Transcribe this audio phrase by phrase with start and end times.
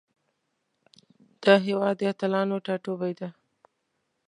[1.43, 3.29] دا هیواد د اتلانو ټاټوبی ده.